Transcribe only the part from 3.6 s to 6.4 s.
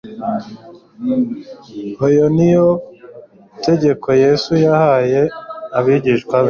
tegeko Yesu yahaye abigishwa be.